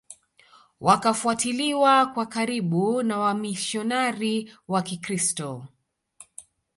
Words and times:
Wakafuatiliwa 0.81 2.05
kwa 2.05 2.25
karibu 2.25 3.03
na 3.03 3.17
wamishionari 3.19 4.53
wa 4.67 4.81
kikristo 4.81 5.65